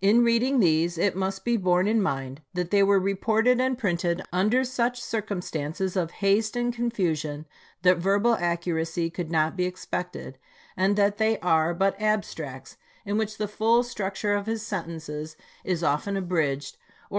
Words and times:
In 0.00 0.24
reading 0.24 0.58
these 0.60 0.96
it 0.96 1.14
must 1.14 1.44
be 1.44 1.58
borne 1.58 1.86
in 1.86 2.00
mind 2.00 2.40
that 2.54 2.70
they 2.70 2.82
were 2.82 2.98
reported 2.98 3.60
and 3.60 3.76
printed 3.76 4.22
under 4.32 4.64
such 4.64 5.02
circumstances 5.02 5.96
of 5.96 6.12
haste 6.22 6.56
and 6.56 6.74
con 6.74 6.88
fusion 6.90 7.44
that 7.82 7.98
verbal 7.98 8.36
accuracy 8.40 9.10
could 9.10 9.30
not 9.30 9.54
be 9.54 9.66
expected, 9.66 10.38
and 10.78 10.96
that 10.96 11.18
they 11.18 11.38
are 11.40 11.74
but 11.74 11.94
abstracts, 12.00 12.78
in 13.04 13.18
which 13.18 13.36
the 13.36 13.46
full 13.46 13.82
SPRINGFIELD 13.82 14.16
TO 14.16 14.16
WASHINGTON 14.18 14.18
293 14.18 14.18
structure 14.18 14.34
of 14.34 14.46
his 14.46 14.66
sentences 15.26 15.36
is 15.62 15.84
often 15.84 16.16
abridged 16.16 16.78
or 17.10 17.14
chap. 17.14 17.14